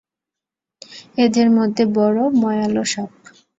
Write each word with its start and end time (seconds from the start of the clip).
এদের 1.17 1.47
মধ্যে 1.57 1.83
বড় 1.97 2.19
ময়াল 2.41 2.75
সাপ। 2.83 3.11